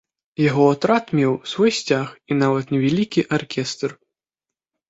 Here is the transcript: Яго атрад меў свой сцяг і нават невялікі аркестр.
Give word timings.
Яго 0.43 0.63
атрад 0.75 1.05
меў 1.19 1.35
свой 1.51 1.71
сцяг 1.79 2.07
і 2.31 2.39
нават 2.41 2.65
невялікі 2.75 3.21
аркестр. 3.39 3.89